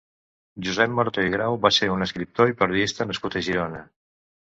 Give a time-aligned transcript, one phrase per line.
[0.67, 3.89] Josep Morató i Grau va ser un escriptor i periodista nascut a Girona.